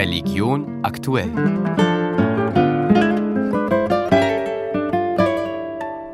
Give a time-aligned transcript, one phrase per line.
[0.00, 1.28] Religion aktuell.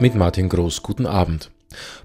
[0.01, 1.53] Mit Martin Groß, guten Abend.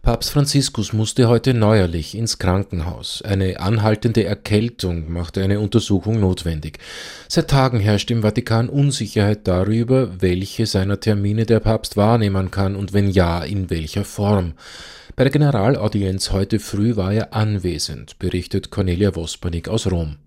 [0.04, 3.24] Papst Franziskus musste heute neuerlich ins Krankenhaus.
[3.24, 6.78] Eine anhaltende Erkältung machte eine Untersuchung notwendig.
[7.28, 12.94] Seit Tagen herrscht im Vatikan Unsicherheit darüber, welche seiner Termine der Papst wahrnehmen kann und
[12.94, 14.54] wenn ja, in welcher Form.
[15.16, 20.18] Bei der Generalaudienz heute früh war er anwesend, berichtet Cornelia Wospanik aus Rom.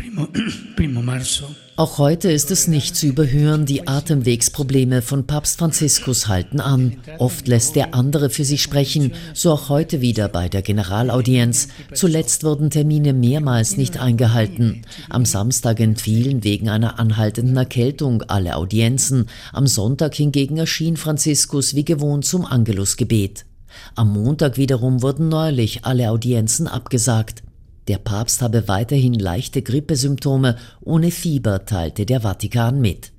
[1.76, 6.98] Auch heute ist es nicht zu überhören, die Atemwegsprobleme von Papst Franziskus halten an.
[7.18, 11.68] Oft lässt der andere für sich sprechen, so auch heute wieder bei der Generalaudienz.
[11.94, 14.82] Zuletzt wurden Termine mehrmals nicht eingehalten.
[15.08, 19.26] Am Samstag entfielen wegen einer anhaltenden Erkältung alle Audienzen.
[19.52, 23.46] Am Sonntag hingegen erschien Franziskus wie gewohnt zum Angelusgebet.
[23.94, 27.42] Am Montag wiederum wurden neulich alle Audienzen abgesagt.
[27.90, 33.10] Der Papst habe weiterhin leichte Grippesymptome, ohne Fieber teilte der Vatikan mit.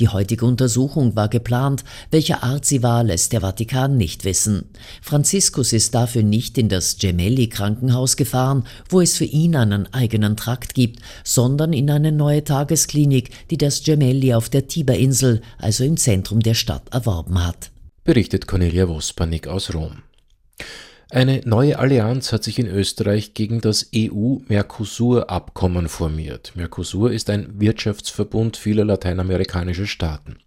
[0.00, 4.64] Die heutige Untersuchung war geplant, welcher Art sie war, lässt der Vatikan nicht wissen.
[5.00, 10.36] Franziskus ist dafür nicht in das Gemelli Krankenhaus gefahren, wo es für ihn einen eigenen
[10.36, 15.96] Trakt gibt, sondern in eine neue Tagesklinik, die das Gemelli auf der Tiberinsel, also im
[15.98, 17.70] Zentrum der Stadt, erworben hat.
[18.02, 20.02] Berichtet Cornelia Wospanik aus Rom.
[21.08, 26.50] Eine neue Allianz hat sich in Österreich gegen das EU-Mercosur-Abkommen formiert.
[26.56, 30.38] Mercosur ist ein Wirtschaftsverbund vieler lateinamerikanischer Staaten.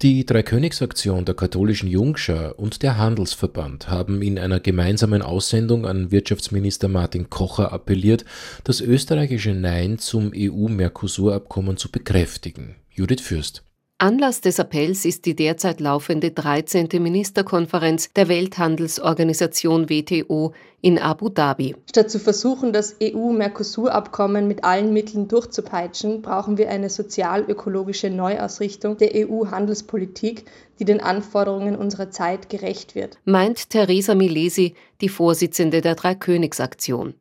[0.00, 6.86] Die Dreikönigsaktion der katholischen Jungschar und der Handelsverband haben in einer gemeinsamen Aussendung an Wirtschaftsminister
[6.86, 8.24] Martin Kocher appelliert,
[8.62, 12.76] das österreichische Nein zum EU-Mercosur-Abkommen zu bekräftigen.
[12.92, 13.64] Judith Fürst.
[14.00, 16.86] Anlass des Appells ist die derzeit laufende 13.
[17.00, 21.74] Ministerkonferenz der Welthandelsorganisation WTO in Abu Dhabi.
[21.90, 29.10] Statt zu versuchen, das EU-Mercosur-Abkommen mit allen Mitteln durchzupeitschen, brauchen wir eine sozial-ökologische Neuausrichtung der
[29.16, 30.44] EU-Handelspolitik,
[30.78, 33.18] die den Anforderungen unserer Zeit gerecht wird.
[33.24, 37.14] Meint Theresa Milesi, die Vorsitzende der Dreikönigsaktion.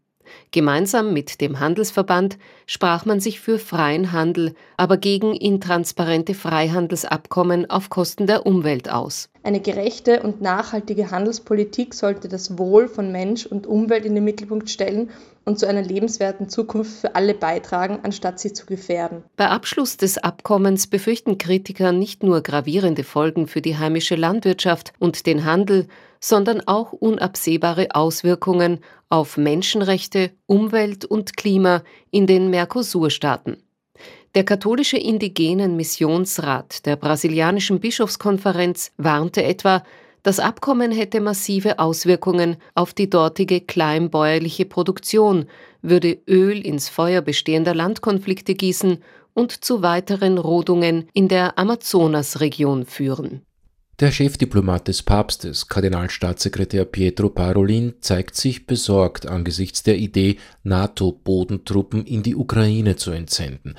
[0.52, 7.90] Gemeinsam mit dem Handelsverband sprach man sich für freien Handel, aber gegen intransparente Freihandelsabkommen auf
[7.90, 9.30] Kosten der Umwelt aus.
[9.44, 14.70] Eine gerechte und nachhaltige Handelspolitik sollte das Wohl von Mensch und Umwelt in den Mittelpunkt
[14.70, 15.10] stellen
[15.46, 19.24] und zu einer lebenswerten Zukunft für alle beitragen, anstatt sie zu gefährden.
[19.38, 25.26] Bei Abschluss des Abkommens befürchten Kritiker nicht nur gravierende Folgen für die heimische Landwirtschaft und
[25.26, 25.88] den Handel,
[26.20, 33.58] sondern auch unabsehbare Auswirkungen auf Menschenrechte, Umwelt und Klima in den Mercosur-Staaten.
[34.36, 39.84] Der katholische Indigenen Missionsrat der brasilianischen Bischofskonferenz warnte etwa,
[40.24, 45.46] das Abkommen hätte massive Auswirkungen auf die dortige kleinbäuerliche Produktion,
[45.82, 49.02] würde Öl ins Feuer bestehender Landkonflikte gießen
[49.34, 53.47] und zu weiteren Rodungen in der Amazonasregion führen.
[54.00, 62.22] Der Chefdiplomat des Papstes, Kardinalstaatssekretär Pietro Parolin, zeigt sich besorgt angesichts der Idee, NATO-Bodentruppen in
[62.22, 63.74] die Ukraine zu entsenden.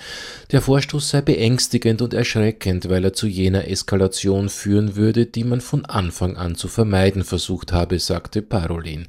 [0.50, 5.60] Der Vorstoß sei beängstigend und erschreckend, weil er zu jener Eskalation führen würde, die man
[5.60, 9.06] von Anfang an zu vermeiden versucht habe, sagte Parolin.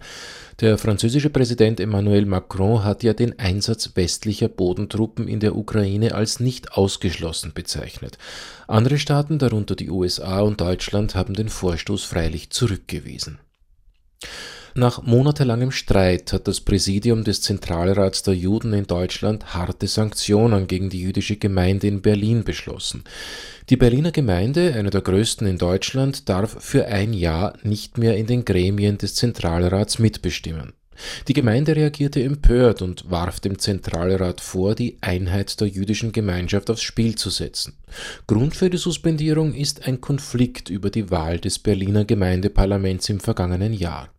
[0.59, 6.41] Der französische Präsident Emmanuel Macron hat ja den Einsatz westlicher Bodentruppen in der Ukraine als
[6.41, 8.17] nicht ausgeschlossen bezeichnet.
[8.67, 10.61] Andere Staaten, darunter die USA und
[10.99, 13.39] Deutschland, haben den Vorstoß freilich zurückgewiesen.
[14.75, 20.89] Nach monatelangem Streit hat das Präsidium des Zentralrats der Juden in Deutschland harte Sanktionen gegen
[20.89, 23.03] die jüdische Gemeinde in Berlin beschlossen.
[23.69, 28.27] Die Berliner Gemeinde, eine der größten in Deutschland, darf für ein Jahr nicht mehr in
[28.27, 30.73] den Gremien des Zentralrats mitbestimmen.
[31.27, 36.81] Die Gemeinde reagierte empört und warf dem Zentralrat vor, die Einheit der jüdischen Gemeinschaft aufs
[36.81, 37.73] Spiel zu setzen.
[38.27, 43.73] Grund für die Suspendierung ist ein Konflikt über die Wahl des Berliner Gemeindeparlaments im vergangenen
[43.73, 44.09] Jahr.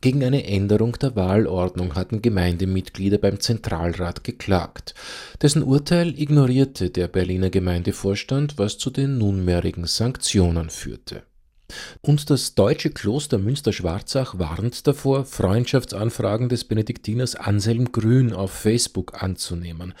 [0.00, 4.94] Gegen eine Änderung der Wahlordnung hatten Gemeindemitglieder beim Zentralrat geklagt.
[5.42, 11.22] Dessen Urteil ignorierte der Berliner Gemeindevorstand, was zu den nunmehrigen Sanktionen führte.
[12.00, 19.94] Und das deutsche Kloster Münster-Schwarzach warnt davor, Freundschaftsanfragen des Benediktiners Anselm Grün auf Facebook anzunehmen.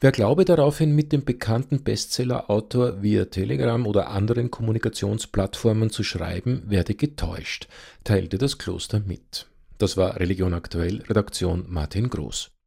[0.00, 6.94] Wer glaube daraufhin mit dem bekannten Bestsellerautor via Telegram oder anderen Kommunikationsplattformen zu schreiben, werde
[6.94, 7.68] getäuscht,
[8.04, 9.46] teilte das Kloster mit.
[9.78, 12.51] Das war Religion aktuell, Redaktion Martin Groß.